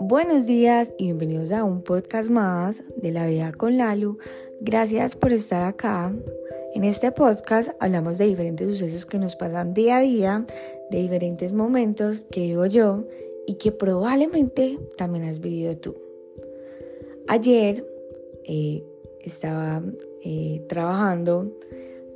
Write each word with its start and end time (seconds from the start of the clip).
Buenos 0.00 0.46
días 0.46 0.92
y 0.98 1.04
bienvenidos 1.04 1.52
a 1.52 1.64
un 1.64 1.82
podcast 1.82 2.30
más 2.30 2.82
de 2.96 3.12
la 3.12 3.26
vida 3.26 3.52
con 3.52 3.76
Lalu. 3.76 4.18
Gracias 4.60 5.16
por 5.16 5.32
estar 5.32 5.64
acá. 5.64 6.12
En 6.74 6.84
este 6.84 7.12
podcast 7.12 7.70
hablamos 7.80 8.18
de 8.18 8.26
diferentes 8.26 8.68
sucesos 8.68 9.06
que 9.06 9.18
nos 9.18 9.36
pasan 9.36 9.74
día 9.74 9.98
a 9.98 10.00
día, 10.00 10.46
de 10.90 10.98
diferentes 10.98 11.52
momentos 11.52 12.24
que 12.24 12.40
vivo 12.40 12.66
yo 12.66 13.04
y 13.46 13.54
que 13.54 13.72
probablemente 13.72 14.78
también 14.96 15.24
has 15.24 15.40
vivido 15.40 15.76
tú. 15.76 15.94
Ayer 17.28 17.84
eh, 18.44 18.82
estaba 19.20 19.82
eh, 20.22 20.64
trabajando, 20.68 21.52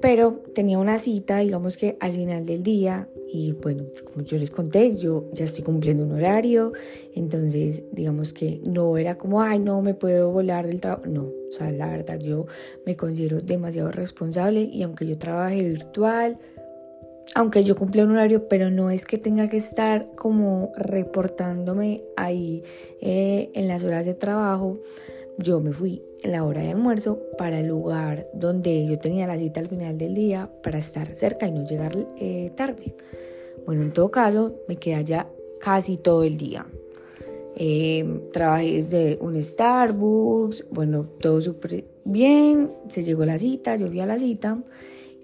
pero 0.00 0.40
tenía 0.54 0.78
una 0.78 0.98
cita, 0.98 1.38
digamos 1.38 1.76
que 1.76 1.96
al 2.00 2.12
final 2.12 2.44
del 2.46 2.62
día, 2.62 3.08
y 3.32 3.52
bueno, 3.52 3.84
como 4.04 4.24
yo 4.24 4.38
les 4.38 4.50
conté, 4.50 4.96
yo 4.96 5.28
ya 5.32 5.44
estoy 5.44 5.62
cumpliendo 5.62 6.04
un 6.04 6.12
horario, 6.12 6.72
entonces 7.14 7.84
digamos 7.92 8.32
que 8.32 8.60
no 8.64 8.96
era 8.96 9.18
como, 9.18 9.42
ay, 9.42 9.58
no 9.58 9.82
me 9.82 9.94
puedo 9.94 10.30
volar 10.30 10.66
del 10.66 10.80
trabajo. 10.80 11.06
No, 11.06 11.24
o 11.24 11.52
sea, 11.52 11.70
la 11.70 11.88
verdad 11.88 12.18
yo 12.18 12.46
me 12.86 12.96
considero 12.96 13.40
demasiado 13.40 13.90
responsable 13.90 14.62
y 14.62 14.82
aunque 14.82 15.06
yo 15.06 15.18
trabaje 15.18 15.62
virtual, 15.62 16.38
aunque 17.34 17.62
yo 17.62 17.76
cumpla 17.76 18.04
un 18.04 18.12
horario, 18.12 18.48
pero 18.48 18.70
no 18.70 18.90
es 18.90 19.04
que 19.04 19.18
tenga 19.18 19.48
que 19.48 19.58
estar 19.58 20.10
como 20.16 20.72
reportándome 20.76 22.02
ahí 22.16 22.64
eh, 23.00 23.50
en 23.54 23.68
las 23.68 23.84
horas 23.84 24.06
de 24.06 24.14
trabajo, 24.14 24.80
yo 25.42 25.60
me 25.60 25.72
fui 25.72 26.02
en 26.22 26.32
la 26.32 26.44
hora 26.44 26.62
de 26.62 26.70
almuerzo 26.70 27.20
para 27.38 27.60
el 27.60 27.66
lugar 27.66 28.26
donde 28.34 28.86
yo 28.86 28.98
tenía 28.98 29.26
la 29.26 29.38
cita 29.38 29.60
al 29.60 29.68
final 29.68 29.96
del 29.98 30.14
día 30.14 30.50
para 30.62 30.78
estar 30.78 31.14
cerca 31.14 31.46
y 31.46 31.52
no 31.52 31.64
llegar 31.64 31.96
eh, 32.18 32.50
tarde. 32.56 32.94
Bueno, 33.66 33.82
en 33.82 33.92
todo 33.92 34.10
caso, 34.10 34.56
me 34.68 34.76
quedé 34.76 34.96
allá 34.96 35.28
casi 35.60 35.96
todo 35.96 36.24
el 36.24 36.36
día. 36.36 36.66
Eh, 37.56 38.28
trabajé 38.32 38.76
desde 38.76 39.18
un 39.20 39.42
Starbucks, 39.42 40.68
bueno, 40.70 41.04
todo 41.20 41.42
súper 41.42 41.84
bien, 42.04 42.70
se 42.88 43.02
llegó 43.02 43.24
la 43.24 43.38
cita, 43.38 43.76
yo 43.76 43.88
fui 43.88 44.00
a 44.00 44.06
la 44.06 44.18
cita 44.18 44.62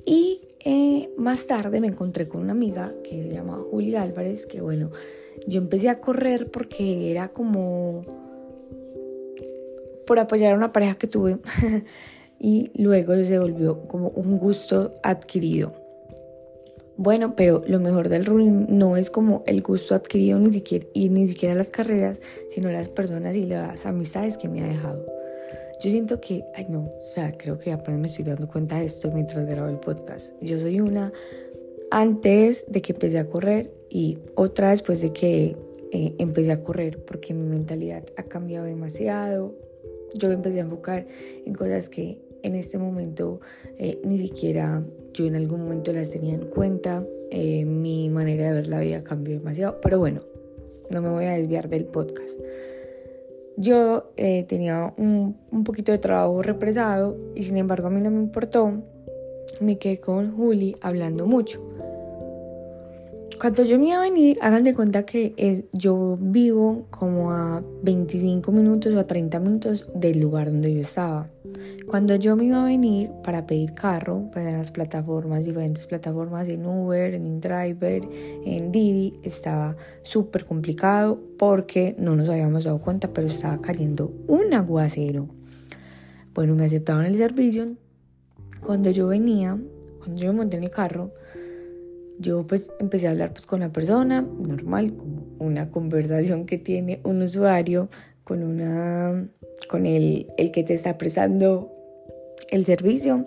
y 0.04 0.42
eh, 0.60 1.10
más 1.16 1.46
tarde 1.46 1.80
me 1.80 1.86
encontré 1.86 2.28
con 2.28 2.42
una 2.42 2.52
amiga 2.52 2.92
que 3.04 3.22
se 3.22 3.30
llama 3.30 3.62
Julia 3.70 4.02
Álvarez, 4.02 4.46
que 4.46 4.60
bueno, 4.60 4.90
yo 5.46 5.60
empecé 5.60 5.88
a 5.88 6.00
correr 6.00 6.50
porque 6.50 7.10
era 7.10 7.28
como 7.28 8.25
por 10.06 10.18
apoyar 10.18 10.54
a 10.54 10.56
una 10.56 10.72
pareja 10.72 10.94
que 10.94 11.06
tuve 11.06 11.38
y 12.38 12.70
luego 12.80 13.14
se 13.24 13.38
volvió 13.38 13.86
como 13.88 14.08
un 14.10 14.38
gusto 14.38 14.94
adquirido. 15.02 15.72
Bueno, 16.98 17.36
pero 17.36 17.62
lo 17.66 17.78
mejor 17.78 18.08
del 18.08 18.24
running 18.24 18.66
no 18.70 18.96
es 18.96 19.10
como 19.10 19.44
el 19.46 19.60
gusto 19.60 19.94
adquirido 19.94 20.38
ni 20.38 20.50
siquiera 20.50 20.86
y 20.94 21.10
ni 21.10 21.28
siquiera 21.28 21.54
las 21.54 21.70
carreras, 21.70 22.22
sino 22.48 22.70
las 22.70 22.88
personas 22.88 23.36
y 23.36 23.44
las 23.44 23.84
amistades 23.84 24.38
que 24.38 24.48
me 24.48 24.62
ha 24.62 24.66
dejado. 24.66 25.04
Yo 25.78 25.90
siento 25.90 26.22
que, 26.22 26.42
ay 26.54 26.66
no, 26.70 26.84
o 26.84 27.02
sea, 27.02 27.36
creo 27.36 27.58
que 27.58 27.70
apenas 27.70 28.00
me 28.00 28.06
estoy 28.06 28.24
dando 28.24 28.48
cuenta 28.48 28.78
de 28.78 28.86
esto 28.86 29.10
mientras 29.12 29.46
grabo 29.46 29.68
el 29.68 29.78
podcast. 29.78 30.32
Yo 30.40 30.58
soy 30.58 30.80
una 30.80 31.12
antes 31.90 32.64
de 32.66 32.80
que 32.80 32.94
empecé 32.94 33.18
a 33.18 33.28
correr 33.28 33.70
y 33.90 34.18
otra 34.34 34.70
después 34.70 35.02
de 35.02 35.12
que 35.12 35.54
eh, 35.92 36.14
empecé 36.18 36.52
a 36.52 36.62
correr, 36.62 37.04
porque 37.04 37.34
mi 37.34 37.46
mentalidad 37.46 38.04
ha 38.16 38.22
cambiado 38.22 38.64
demasiado. 38.64 39.54
Yo 40.14 40.30
empecé 40.30 40.58
a 40.58 40.62
enfocar 40.62 41.06
en 41.44 41.54
cosas 41.54 41.88
que 41.88 42.20
en 42.42 42.54
este 42.54 42.78
momento 42.78 43.40
eh, 43.78 44.00
ni 44.04 44.18
siquiera 44.18 44.84
yo 45.12 45.26
en 45.26 45.34
algún 45.34 45.62
momento 45.62 45.92
las 45.92 46.10
tenía 46.10 46.34
en 46.34 46.46
cuenta. 46.46 47.04
Eh, 47.30 47.64
mi 47.64 48.08
manera 48.08 48.48
de 48.48 48.52
ver 48.52 48.68
la 48.68 48.80
vida 48.80 49.02
cambió 49.02 49.34
demasiado. 49.34 49.80
Pero 49.80 49.98
bueno, 49.98 50.22
no 50.90 51.02
me 51.02 51.08
voy 51.08 51.24
a 51.24 51.32
desviar 51.32 51.68
del 51.68 51.86
podcast. 51.86 52.38
Yo 53.56 54.12
eh, 54.16 54.44
tenía 54.46 54.94
un, 54.98 55.36
un, 55.50 55.64
poquito 55.64 55.90
de 55.90 55.98
trabajo 55.98 56.42
represado 56.42 57.16
y 57.34 57.44
sin 57.44 57.56
embargo 57.56 57.88
a 57.88 57.90
mí 57.90 58.00
no 58.00 58.10
me 58.10 58.22
importó. 58.22 58.82
Me 59.60 59.78
quedé 59.78 60.00
con 60.00 60.36
Juli 60.36 60.76
hablando 60.82 61.26
mucho. 61.26 61.62
Cuando 63.40 63.64
yo 63.64 63.78
me 63.78 63.88
iba 63.88 63.98
a 63.98 64.02
venir, 64.02 64.38
hagan 64.40 64.62
de 64.62 64.72
cuenta 64.72 65.04
que 65.04 65.34
es, 65.36 65.64
yo 65.72 66.16
vivo 66.18 66.86
como 66.90 67.32
a 67.32 67.62
25 67.82 68.50
minutos 68.50 68.94
o 68.94 68.98
a 68.98 69.04
30 69.04 69.38
minutos 69.40 69.86
del 69.94 70.20
lugar 70.20 70.46
donde 70.46 70.72
yo 70.72 70.80
estaba. 70.80 71.28
Cuando 71.86 72.16
yo 72.16 72.34
me 72.34 72.46
iba 72.46 72.62
a 72.62 72.64
venir 72.64 73.10
para 73.22 73.46
pedir 73.46 73.74
carro 73.74 74.26
para 74.32 74.52
las 74.52 74.72
plataformas, 74.72 75.44
diferentes 75.44 75.86
plataformas 75.86 76.48
en 76.48 76.64
Uber, 76.64 77.14
en 77.14 77.26
InDriver, 77.26 78.08
en 78.44 78.72
Didi, 78.72 79.12
estaba 79.22 79.76
súper 80.02 80.44
complicado 80.44 81.20
porque 81.38 81.94
no 81.98 82.16
nos 82.16 82.28
habíamos 82.30 82.64
dado 82.64 82.80
cuenta, 82.80 83.12
pero 83.12 83.26
estaba 83.26 83.60
cayendo 83.60 84.12
un 84.26 84.54
aguacero. 84.54 85.28
Bueno, 86.32 86.54
me 86.54 86.64
aceptaron 86.64 87.04
el 87.04 87.16
servicio. 87.16 87.76
Cuando 88.64 88.90
yo 88.90 89.08
venía, 89.08 89.58
cuando 89.98 90.22
yo 90.22 90.32
me 90.32 90.38
monté 90.38 90.56
en 90.56 90.64
el 90.64 90.70
carro, 90.70 91.12
yo 92.18 92.46
pues 92.46 92.70
empecé 92.78 93.06
a 93.06 93.10
hablar 93.10 93.32
pues 93.32 93.46
con 93.46 93.60
la 93.60 93.72
persona, 93.72 94.22
normal, 94.22 94.94
como 94.96 95.26
una 95.38 95.70
conversación 95.70 96.46
que 96.46 96.58
tiene 96.58 97.00
un 97.04 97.22
usuario 97.22 97.88
con 98.24 98.42
una 98.42 99.28
con 99.68 99.86
el, 99.86 100.26
el 100.36 100.50
que 100.50 100.62
te 100.62 100.74
está 100.74 100.98
prestando 100.98 101.72
el 102.50 102.64
servicio 102.64 103.24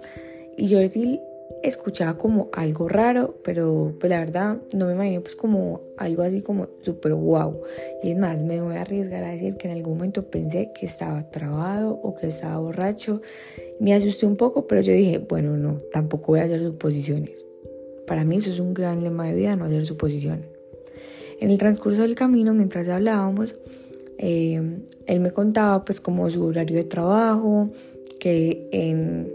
y 0.57 0.67
yo 0.67 0.85
sí 0.88 1.19
escuchaba 1.63 2.17
como 2.17 2.50
algo 2.53 2.88
raro, 2.88 3.35
pero 3.44 3.95
pues 4.00 4.09
la 4.09 4.19
verdad 4.19 4.57
no 4.73 4.85
me 4.85 4.94
imaginé 4.94 5.19
pues 5.19 5.35
como 5.35 5.81
algo 5.97 6.23
así 6.23 6.41
como 6.41 6.67
súper 6.81 7.13
wow. 7.13 7.61
Y 8.03 8.11
es 8.11 8.17
más, 8.17 8.44
me 8.44 8.61
voy 8.61 8.75
a 8.75 8.81
arriesgar 8.81 9.23
a 9.23 9.31
decir 9.31 9.57
que 9.57 9.67
en 9.67 9.77
algún 9.77 9.97
momento 9.97 10.29
pensé 10.29 10.71
que 10.73 10.85
estaba 10.85 11.29
trabado 11.29 11.91
o 11.91 12.16
que 12.16 12.27
estaba 12.27 12.59
borracho. 12.59 13.21
Me 13.79 13.94
asusté 13.94 14.25
un 14.25 14.38
poco, 14.38 14.67
pero 14.67 14.81
yo 14.81 14.94
dije, 14.94 15.17
bueno, 15.17 15.57
no, 15.57 15.81
tampoco 15.91 16.27
voy 16.33 16.39
a 16.39 16.44
hacer 16.44 16.59
suposiciones. 16.59 17.49
Para 18.09 18.25
mí 18.25 18.38
eso 18.38 18.50
es 18.50 18.59
un 18.59 18.74
gran 18.74 19.03
lema 19.03 19.28
de 19.28 19.36
vida, 19.36 19.56
no 19.56 19.66
hacer 19.66 19.86
suposiciones. 19.86 20.47
En 21.40 21.52
el 21.52 21.59
transcurso 21.59 22.02
del 22.02 22.16
camino, 22.16 22.56
mientras 22.56 22.90
hablábamos, 22.90 23.53
eh, 24.18 24.59
él 25.06 25.20
me 25.20 25.30
contaba 25.30 25.86
pues 25.86 26.02
como 26.02 26.28
su 26.31 26.44
horario 26.44 26.78
de 26.78 26.86
trabajo, 26.86 27.69
que 28.19 28.68
en, 28.72 29.31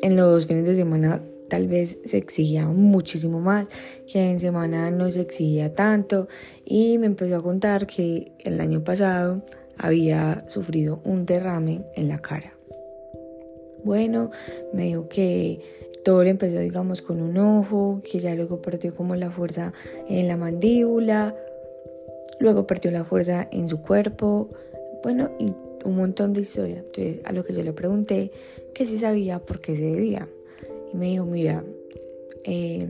en 0.00 0.16
los 0.16 0.46
fines 0.46 0.66
de 0.66 0.74
semana 0.74 1.22
tal 1.50 1.68
vez 1.68 1.98
se 2.02 2.16
exigía 2.16 2.66
muchísimo 2.66 3.40
más, 3.40 3.68
que 4.10 4.30
en 4.30 4.40
semana 4.40 4.90
no 4.90 5.10
se 5.10 5.20
exigía 5.20 5.74
tanto 5.74 6.28
y 6.64 6.96
me 6.96 7.04
empezó 7.04 7.36
a 7.36 7.42
contar 7.42 7.86
que 7.86 8.32
el 8.38 8.58
año 8.62 8.82
pasado 8.82 9.42
había 9.76 10.44
sufrido 10.48 11.02
un 11.04 11.26
derrame 11.26 11.82
en 11.94 12.08
la 12.08 12.16
cara. 12.22 12.54
Bueno, 13.84 14.30
me 14.72 14.84
dijo 14.84 15.10
que 15.10 15.77
todo 16.08 16.22
empezó, 16.22 16.58
digamos, 16.58 17.02
con 17.02 17.20
un 17.20 17.36
ojo, 17.36 18.00
que 18.02 18.18
ya 18.18 18.34
luego 18.34 18.62
perdió 18.62 18.94
como 18.94 19.14
la 19.14 19.30
fuerza 19.30 19.74
en 20.08 20.26
la 20.26 20.38
mandíbula, 20.38 21.36
luego 22.40 22.66
perdió 22.66 22.90
la 22.90 23.04
fuerza 23.04 23.46
en 23.52 23.68
su 23.68 23.82
cuerpo, 23.82 24.48
bueno, 25.02 25.30
y 25.38 25.52
un 25.84 25.96
montón 25.96 26.32
de 26.32 26.40
historias. 26.40 26.78
Entonces, 26.78 27.20
a 27.26 27.32
lo 27.32 27.44
que 27.44 27.52
yo 27.52 27.62
le 27.62 27.74
pregunté, 27.74 28.30
que 28.72 28.86
si 28.86 28.96
sabía 28.96 29.40
por 29.40 29.60
qué 29.60 29.76
se 29.76 29.82
debía. 29.82 30.26
Y 30.94 30.96
me 30.96 31.10
dijo, 31.10 31.26
mira, 31.26 31.62
eh, 32.44 32.88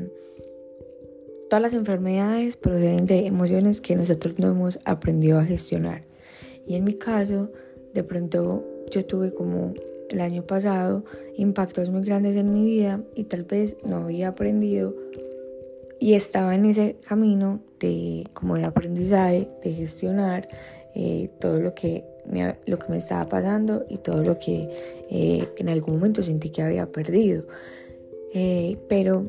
todas 1.50 1.60
las 1.60 1.74
enfermedades 1.74 2.56
proceden 2.56 3.06
de 3.06 3.26
emociones 3.26 3.80
que 3.80 3.96
nosotros 3.96 4.38
no 4.38 4.46
hemos 4.46 4.78
aprendido 4.84 5.40
a 5.40 5.44
gestionar. 5.44 6.04
Y 6.68 6.76
en 6.76 6.84
mi 6.84 6.94
caso, 6.94 7.50
de 7.94 8.04
pronto 8.04 8.64
yo 8.92 9.04
tuve 9.04 9.34
como 9.34 9.74
el 10.10 10.20
año 10.20 10.42
pasado 10.42 11.04
impactos 11.36 11.90
muy 11.90 12.02
grandes 12.02 12.36
en 12.36 12.52
mi 12.52 12.64
vida 12.64 13.00
y 13.14 13.24
tal 13.24 13.44
vez 13.44 13.76
no 13.84 13.96
había 13.96 14.28
aprendido 14.28 14.94
y 16.00 16.14
estaba 16.14 16.54
en 16.54 16.64
ese 16.64 16.96
camino 17.06 17.60
de 17.80 18.24
como 18.32 18.56
de 18.56 18.64
aprendizaje, 18.64 19.48
de 19.62 19.72
gestionar 19.72 20.48
eh, 20.94 21.30
todo 21.38 21.60
lo 21.60 21.74
que, 21.74 22.04
me, 22.26 22.56
lo 22.66 22.78
que 22.78 22.88
me 22.88 22.98
estaba 22.98 23.24
pasando 23.28 23.84
y 23.88 23.98
todo 23.98 24.22
lo 24.22 24.38
que 24.38 24.68
eh, 25.10 25.48
en 25.56 25.68
algún 25.68 25.94
momento 25.94 26.22
sentí 26.22 26.50
que 26.50 26.62
había 26.62 26.86
perdido. 26.86 27.44
Eh, 28.34 28.76
pero 28.88 29.26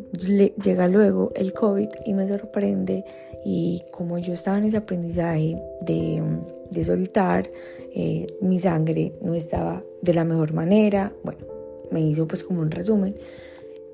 llega 0.62 0.88
luego 0.90 1.32
el 1.36 1.54
COVID 1.54 1.90
y 2.06 2.14
me 2.14 2.28
sorprende 2.28 3.06
y 3.46 3.84
como 3.92 4.18
yo 4.18 4.34
estaba 4.34 4.58
en 4.58 4.66
ese 4.66 4.78
aprendizaje 4.78 5.62
de, 5.82 6.22
de 6.70 6.84
soltar, 6.84 7.50
eh, 7.94 8.28
mi 8.42 8.60
sangre 8.60 9.14
no 9.22 9.34
estaba 9.34 9.84
de 10.02 10.14
la 10.14 10.24
mejor 10.24 10.54
manera. 10.54 11.14
Bueno, 11.24 11.46
me 11.92 12.02
hizo 12.02 12.28
pues 12.28 12.44
como 12.44 12.62
un 12.62 12.72
resumen 12.72 13.16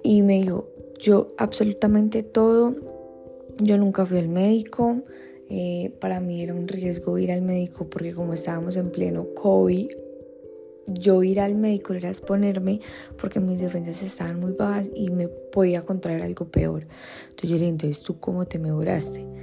y 0.03 0.21
me 0.21 0.35
dijo, 0.41 0.69
yo 0.99 1.29
absolutamente 1.37 2.23
todo, 2.23 2.75
yo 3.61 3.77
nunca 3.77 4.05
fui 4.05 4.17
al 4.17 4.29
médico, 4.29 5.01
eh, 5.49 5.93
para 5.99 6.19
mí 6.19 6.41
era 6.41 6.53
un 6.53 6.67
riesgo 6.67 7.17
ir 7.17 7.31
al 7.31 7.41
médico 7.41 7.87
porque 7.89 8.13
como 8.13 8.33
estábamos 8.33 8.77
en 8.77 8.91
pleno 8.91 9.27
COVID, 9.35 9.87
yo 10.87 11.23
ir 11.23 11.39
al 11.39 11.55
médico 11.55 11.93
era 11.93 12.09
exponerme 12.09 12.79
porque 13.19 13.39
mis 13.39 13.61
defensas 13.61 14.03
estaban 14.03 14.39
muy 14.39 14.51
bajas 14.51 14.89
y 14.93 15.09
me 15.09 15.27
podía 15.27 15.81
contraer 15.83 16.21
algo 16.21 16.45
peor. 16.45 16.85
Entonces 17.29 17.49
yo 17.49 17.55
le 17.55 17.61
dije, 17.61 17.69
entonces 17.69 18.03
tú 18.03 18.19
cómo 18.19 18.45
te 18.45 18.59
mejoraste. 18.59 19.34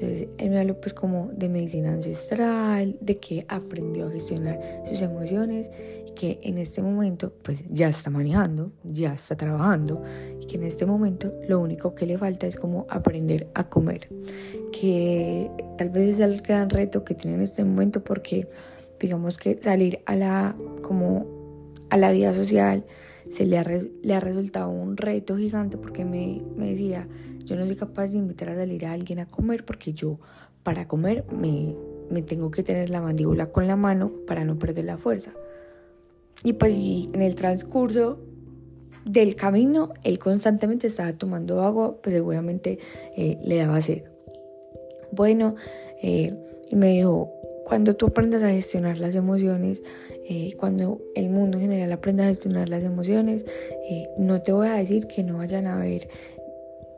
Entonces 0.00 0.28
él 0.38 0.50
me 0.50 0.60
habló 0.60 0.80
pues 0.80 0.94
como 0.94 1.28
de 1.32 1.48
medicina 1.48 1.92
ancestral, 1.92 2.96
de 3.00 3.18
que 3.18 3.44
aprendió 3.48 4.06
a 4.06 4.10
gestionar 4.10 4.60
sus 4.86 5.02
emociones 5.02 5.70
que 6.14 6.40
en 6.42 6.58
este 6.58 6.82
momento 6.82 7.32
pues 7.42 7.64
ya 7.68 7.88
está 7.88 8.10
manejando, 8.10 8.72
ya 8.82 9.14
está 9.14 9.36
trabajando 9.36 10.02
y 10.40 10.46
que 10.46 10.56
en 10.56 10.64
este 10.64 10.84
momento 10.84 11.32
lo 11.48 11.60
único 11.60 11.94
que 11.94 12.06
le 12.06 12.18
falta 12.18 12.46
es 12.46 12.56
como 12.56 12.86
aprender 12.88 13.48
a 13.54 13.68
comer. 13.68 14.08
Que 14.72 15.50
tal 15.76 15.90
vez 15.90 16.14
es 16.14 16.20
el 16.20 16.40
gran 16.42 16.70
reto 16.70 17.04
que 17.04 17.14
tiene 17.14 17.36
en 17.36 17.42
este 17.42 17.64
momento 17.64 18.02
porque 18.02 18.48
digamos 19.00 19.38
que 19.38 19.58
salir 19.60 20.00
a 20.06 20.16
la, 20.16 20.56
como 20.82 21.26
a 21.90 21.96
la 21.96 22.10
vida 22.10 22.32
social 22.32 22.84
se 23.30 23.46
le 23.46 23.58
ha, 23.58 23.64
le 23.64 24.14
ha 24.14 24.20
resultado 24.20 24.70
un 24.70 24.96
reto 24.96 25.36
gigante 25.36 25.76
porque 25.76 26.04
me, 26.04 26.42
me 26.56 26.70
decía, 26.70 27.06
yo 27.44 27.56
no 27.56 27.66
soy 27.66 27.76
capaz 27.76 28.12
de 28.12 28.18
invitar 28.18 28.50
a 28.50 28.56
salir 28.56 28.86
a 28.86 28.92
alguien 28.92 29.18
a 29.18 29.26
comer 29.26 29.64
porque 29.64 29.92
yo 29.92 30.18
para 30.62 30.86
comer 30.86 31.24
me, 31.32 31.74
me 32.10 32.22
tengo 32.22 32.50
que 32.50 32.62
tener 32.62 32.90
la 32.90 33.00
mandíbula 33.00 33.50
con 33.50 33.66
la 33.66 33.76
mano 33.76 34.12
para 34.26 34.44
no 34.44 34.58
perder 34.58 34.84
la 34.84 34.98
fuerza. 34.98 35.32
Y 36.44 36.52
pues 36.52 36.74
en 36.74 37.22
el 37.22 37.34
transcurso 37.34 38.20
del 39.04 39.34
camino, 39.34 39.92
él 40.04 40.18
constantemente 40.18 40.86
estaba 40.86 41.12
tomando 41.12 41.62
agua, 41.62 41.96
pues 42.02 42.14
seguramente 42.14 42.78
eh, 43.16 43.38
le 43.42 43.56
daba 43.56 43.80
sed. 43.80 44.04
Bueno, 45.10 45.56
eh, 46.02 46.34
y 46.70 46.76
me 46.76 46.90
dijo, 46.90 47.32
cuando 47.68 47.94
tú 47.94 48.06
aprendas 48.06 48.42
a 48.42 48.50
gestionar 48.50 48.98
las 48.98 49.14
emociones, 49.14 49.82
eh, 50.26 50.54
cuando 50.56 51.02
el 51.14 51.28
mundo 51.28 51.58
en 51.58 51.64
general 51.64 51.92
aprenda 51.92 52.24
a 52.24 52.28
gestionar 52.28 52.70
las 52.70 52.82
emociones, 52.82 53.44
eh, 53.90 54.08
no 54.16 54.40
te 54.40 54.52
voy 54.52 54.68
a 54.68 54.74
decir 54.74 55.06
que 55.06 55.22
no 55.22 55.36
vayan 55.36 55.66
a 55.66 55.76
haber 55.76 56.08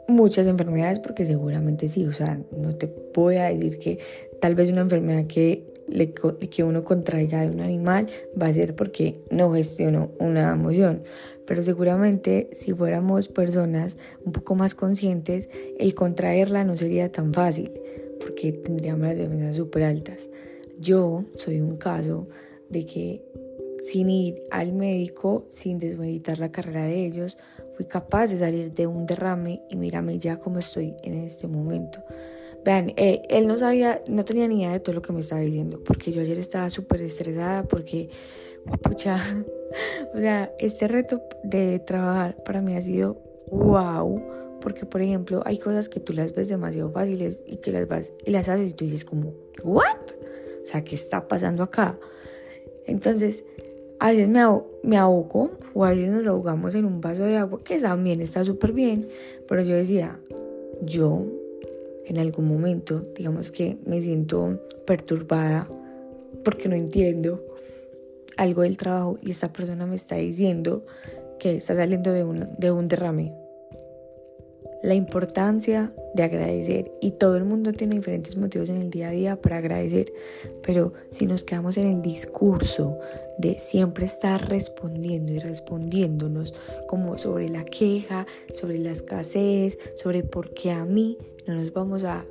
muchas 0.06 0.46
enfermedades, 0.46 1.00
porque 1.00 1.26
seguramente 1.26 1.88
sí, 1.88 2.06
o 2.06 2.12
sea, 2.12 2.40
no 2.56 2.76
te 2.76 2.88
voy 3.14 3.36
a 3.36 3.46
decir 3.46 3.78
que 3.78 3.98
tal 4.40 4.54
vez 4.54 4.70
una 4.70 4.82
enfermedad 4.82 5.26
que, 5.26 5.64
que 6.50 6.62
uno 6.62 6.84
contraiga 6.84 7.42
de 7.42 7.50
un 7.50 7.60
animal 7.60 8.06
va 8.40 8.46
a 8.46 8.52
ser 8.52 8.76
porque 8.76 9.20
no 9.30 9.52
gestionó 9.52 10.12
una 10.20 10.52
emoción, 10.52 11.02
pero 11.46 11.64
seguramente 11.64 12.48
si 12.52 12.72
fuéramos 12.74 13.26
personas 13.26 13.96
un 14.24 14.30
poco 14.30 14.54
más 14.54 14.76
conscientes, 14.76 15.48
el 15.80 15.94
contraerla 15.94 16.62
no 16.62 16.76
sería 16.76 17.10
tan 17.10 17.34
fácil, 17.34 17.72
porque 18.20 18.52
tendríamos 18.52 19.08
las 19.08 19.16
defensas 19.16 19.56
súper 19.56 19.82
altas. 19.82 20.30
Yo 20.80 21.24
soy 21.36 21.60
un 21.60 21.76
caso 21.76 22.26
de 22.70 22.86
que 22.86 23.22
sin 23.82 24.08
ir 24.10 24.42
al 24.50 24.72
médico, 24.72 25.46
sin 25.50 25.78
desmeditar 25.78 26.38
la 26.38 26.50
carrera 26.50 26.84
de 26.86 27.04
ellos, 27.04 27.36
fui 27.76 27.84
capaz 27.84 28.28
de 28.28 28.38
salir 28.38 28.72
de 28.72 28.86
un 28.86 29.06
derrame 29.06 29.62
y 29.68 29.76
mírame 29.76 30.18
ya 30.18 30.38
como 30.38 30.58
estoy 30.58 30.94
en 31.02 31.14
este 31.14 31.48
momento. 31.48 32.02
Vean, 32.64 32.92
eh, 32.96 33.22
él 33.28 33.46
no 33.46 33.56
sabía, 33.58 34.02
no 34.08 34.24
tenía 34.24 34.48
ni 34.48 34.60
idea 34.60 34.72
de 34.72 34.80
todo 34.80 34.94
lo 34.94 35.02
que 35.02 35.12
me 35.12 35.20
estaba 35.20 35.40
diciendo, 35.40 35.82
porque 35.84 36.12
yo 36.12 36.20
ayer 36.20 36.38
estaba 36.38 36.68
súper 36.68 37.02
estresada, 37.02 37.62
porque, 37.64 38.10
pucha, 38.82 39.16
o 40.14 40.18
sea, 40.18 40.52
este 40.58 40.88
reto 40.88 41.22
de 41.42 41.78
trabajar 41.78 42.42
para 42.42 42.60
mí 42.60 42.74
ha 42.74 42.82
sido 42.82 43.22
wow, 43.50 44.22
porque 44.60 44.84
por 44.86 45.00
ejemplo 45.00 45.42
hay 45.44 45.58
cosas 45.58 45.88
que 45.88 46.00
tú 46.00 46.12
las 46.12 46.34
ves 46.34 46.48
demasiado 46.48 46.90
fáciles 46.90 47.42
y 47.46 47.56
que 47.56 47.72
las 47.72 47.88
vas 47.88 48.12
y 48.24 48.30
las 48.30 48.48
haces 48.48 48.70
y 48.70 48.74
tú 48.74 48.84
dices 48.84 49.04
como, 49.04 49.34
¿what? 49.64 50.19
O 50.62 50.66
sea, 50.66 50.84
¿qué 50.84 50.94
está 50.94 51.28
pasando 51.28 51.62
acá? 51.62 51.98
Entonces, 52.86 53.44
a 53.98 54.10
veces 54.10 54.28
me, 54.28 54.42
me 54.82 54.96
ahogo 54.96 55.52
o 55.74 55.84
a 55.84 55.90
veces 55.90 56.10
nos 56.10 56.26
ahogamos 56.26 56.74
en 56.74 56.84
un 56.84 57.00
vaso 57.00 57.24
de 57.24 57.36
agua, 57.36 57.60
que 57.62 57.78
también 57.78 58.20
está 58.20 58.44
súper 58.44 58.72
bien, 58.72 59.08
pero 59.46 59.62
yo 59.62 59.76
decía, 59.76 60.18
yo 60.82 61.26
en 62.06 62.18
algún 62.18 62.48
momento, 62.48 63.06
digamos 63.16 63.50
que 63.50 63.78
me 63.84 64.00
siento 64.02 64.60
perturbada 64.86 65.68
porque 66.44 66.68
no 66.68 66.74
entiendo 66.74 67.44
algo 68.36 68.62
del 68.62 68.76
trabajo 68.76 69.18
y 69.22 69.30
esta 69.30 69.52
persona 69.52 69.86
me 69.86 69.96
está 69.96 70.16
diciendo 70.16 70.84
que 71.38 71.56
está 71.56 71.76
saliendo 71.76 72.12
de 72.12 72.24
un, 72.24 72.48
de 72.58 72.70
un 72.70 72.88
derrame 72.88 73.32
la 74.82 74.94
importancia 74.94 75.92
de 76.14 76.22
agradecer. 76.22 76.90
Y 77.00 77.12
todo 77.12 77.36
el 77.36 77.44
mundo 77.44 77.72
tiene 77.72 77.96
diferentes 77.96 78.36
motivos 78.36 78.68
en 78.68 78.76
el 78.76 78.90
día 78.90 79.08
a 79.08 79.12
día 79.12 79.36
para 79.36 79.58
agradecer, 79.58 80.12
pero 80.62 80.92
si 81.10 81.26
nos 81.26 81.44
quedamos 81.44 81.76
en 81.76 81.86
el 81.88 82.02
discurso 82.02 82.98
de 83.38 83.58
siempre 83.58 84.06
estar 84.06 84.48
respondiendo 84.48 85.32
y 85.32 85.38
respondiéndonos 85.38 86.54
como 86.86 87.18
sobre 87.18 87.48
la 87.48 87.64
queja, 87.64 88.26
sobre 88.52 88.78
la 88.78 88.90
escasez, 88.90 89.78
sobre 89.96 90.22
por 90.22 90.52
qué 90.52 90.70
a 90.70 90.84
mí 90.84 91.18
no 91.46 91.54
nos 91.54 91.72
vamos 91.72 92.04
a 92.04 92.24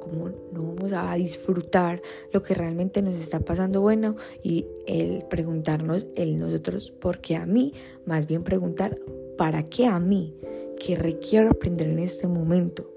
como 0.00 0.28
no 0.28 0.74
vamos 0.74 0.92
a 0.92 1.14
disfrutar 1.14 2.02
lo 2.30 2.42
que 2.42 2.52
realmente 2.52 3.00
nos 3.00 3.16
está 3.16 3.40
pasando 3.40 3.80
bueno 3.80 4.16
y 4.42 4.66
el 4.86 5.24
preguntarnos 5.30 6.08
el 6.14 6.36
nosotros 6.36 6.90
por 6.90 7.20
qué 7.20 7.36
a 7.36 7.46
mí, 7.46 7.72
más 8.04 8.26
bien 8.26 8.44
preguntar 8.44 8.98
para 9.38 9.62
qué 9.64 9.86
a 9.86 9.98
mí 9.98 10.34
que 10.78 10.96
requiero 10.96 11.50
aprender 11.50 11.88
en 11.88 11.98
este 11.98 12.26
momento. 12.26 12.90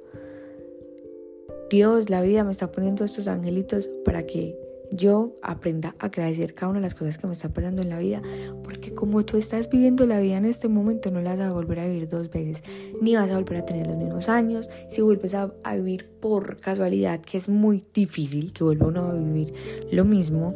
Dios, 1.70 2.10
la 2.10 2.22
vida 2.22 2.44
me 2.44 2.52
está 2.52 2.72
poniendo 2.72 3.04
estos 3.04 3.28
angelitos 3.28 3.90
para 4.06 4.26
que 4.26 4.58
yo 4.92 5.36
aprenda 5.42 5.96
a 6.00 6.06
agradecer 6.06 6.54
cada 6.54 6.70
una 6.70 6.80
de 6.80 6.84
las 6.84 6.96
cosas 6.96 7.18
que 7.18 7.28
me 7.28 7.34
está 7.34 7.50
pasando 7.50 7.82
en 7.82 7.90
la 7.90 8.00
vida, 8.00 8.22
porque 8.64 8.94
como 8.94 9.26
tú 9.26 9.38
estás 9.38 9.70
viviendo 9.70 10.06
la 10.06 10.20
vida 10.20 10.38
en 10.38 10.46
este 10.46 10.70
momento, 10.70 11.12
no 11.12 11.22
la 11.22 11.36
vas 11.36 11.42
a 11.42 11.52
volver 11.52 11.80
a 11.80 11.88
vivir 11.88 12.08
dos 12.08 12.30
veces, 12.30 12.64
ni 13.02 13.16
vas 13.16 13.30
a 13.30 13.38
volver 13.38 13.58
a 13.58 13.66
tener 13.66 13.88
los 13.88 13.98
mismos 13.98 14.30
años. 14.30 14.70
Si 14.90 15.02
vuelves 15.02 15.34
a, 15.34 15.54
a 15.64 15.76
vivir 15.76 16.10
por 16.22 16.58
casualidad, 16.58 17.20
que 17.20 17.38
es 17.38 17.50
muy 17.50 17.84
difícil 17.94 18.54
que 18.54 18.64
vuelva 18.64 18.88
uno 18.88 19.08
a 19.10 19.14
vivir 19.14 19.54
lo 19.92 20.06
mismo, 20.06 20.54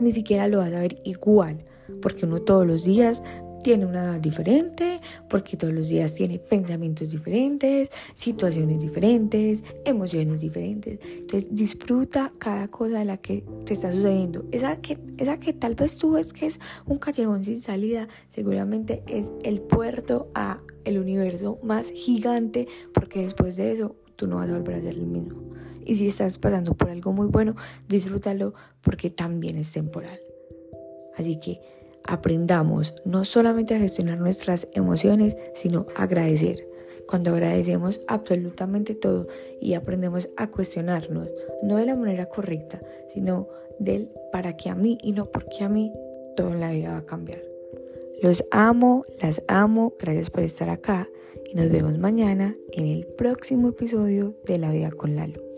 ni 0.00 0.12
siquiera 0.12 0.48
lo 0.48 0.58
vas 0.58 0.72
a 0.72 0.80
ver 0.80 1.00
igual, 1.04 1.64
porque 2.00 2.24
uno 2.26 2.40
todos 2.40 2.66
los 2.66 2.84
días 2.84 3.22
tiene 3.62 3.86
una 3.86 4.04
edad 4.04 4.20
diferente, 4.20 5.00
porque 5.28 5.56
todos 5.56 5.72
los 5.72 5.88
días 5.88 6.14
tiene 6.14 6.38
pensamientos 6.38 7.10
diferentes, 7.10 7.90
situaciones 8.14 8.80
diferentes, 8.80 9.62
emociones 9.84 10.40
diferentes. 10.40 10.98
Entonces 11.02 11.48
disfruta 11.54 12.32
cada 12.38 12.68
cosa 12.68 12.98
de 12.98 13.04
la 13.04 13.16
que 13.16 13.44
te 13.64 13.74
está 13.74 13.92
sucediendo. 13.92 14.44
Esa 14.52 14.76
que, 14.80 14.98
esa 15.18 15.38
que 15.38 15.52
tal 15.52 15.74
vez 15.74 15.96
tú 15.96 16.12
ves 16.12 16.32
que 16.32 16.46
es 16.46 16.60
un 16.86 16.98
callejón 16.98 17.44
sin 17.44 17.60
salida, 17.60 18.08
seguramente 18.30 19.02
es 19.06 19.30
el 19.42 19.60
puerto 19.60 20.28
a 20.34 20.60
el 20.84 20.98
universo 20.98 21.58
más 21.62 21.90
gigante, 21.90 22.66
porque 22.92 23.22
después 23.22 23.56
de 23.56 23.72
eso 23.72 23.96
tú 24.16 24.26
no 24.26 24.36
vas 24.36 24.50
a 24.50 24.58
volver 24.58 24.76
a 24.76 24.80
ser 24.80 24.94
el 24.94 25.06
mismo. 25.06 25.40
Y 25.84 25.96
si 25.96 26.08
estás 26.08 26.38
pasando 26.38 26.74
por 26.74 26.90
algo 26.90 27.12
muy 27.12 27.26
bueno, 27.26 27.56
disfrútalo 27.88 28.54
porque 28.82 29.10
también 29.10 29.56
es 29.56 29.72
temporal. 29.72 30.18
Así 31.16 31.38
que 31.38 31.60
aprendamos 32.04 32.94
no 33.04 33.24
solamente 33.24 33.74
a 33.74 33.78
gestionar 33.78 34.18
nuestras 34.18 34.66
emociones, 34.72 35.36
sino 35.54 35.86
a 35.94 36.04
agradecer. 36.04 36.68
Cuando 37.06 37.32
agradecemos 37.32 38.00
absolutamente 38.06 38.94
todo 38.94 39.26
y 39.60 39.74
aprendemos 39.74 40.28
a 40.36 40.50
cuestionarnos, 40.50 41.28
no 41.62 41.76
de 41.76 41.86
la 41.86 41.96
manera 41.96 42.26
correcta, 42.26 42.80
sino 43.08 43.48
del 43.78 44.10
para 44.30 44.56
qué 44.56 44.70
a 44.70 44.74
mí 44.74 44.98
y 45.02 45.12
no 45.12 45.26
por 45.26 45.46
qué 45.48 45.64
a 45.64 45.68
mí, 45.68 45.92
todo 46.36 46.50
en 46.50 46.60
la 46.60 46.70
vida 46.70 46.92
va 46.92 46.98
a 46.98 47.06
cambiar. 47.06 47.42
Los 48.22 48.44
amo, 48.50 49.04
las 49.20 49.42
amo, 49.48 49.94
gracias 49.98 50.30
por 50.30 50.44
estar 50.44 50.70
acá 50.70 51.08
y 51.50 51.56
nos 51.56 51.68
vemos 51.68 51.98
mañana 51.98 52.56
en 52.72 52.86
el 52.86 53.04
próximo 53.06 53.68
episodio 53.68 54.36
de 54.46 54.58
La 54.58 54.70
Vida 54.70 54.90
con 54.90 55.16
Lalo. 55.16 55.51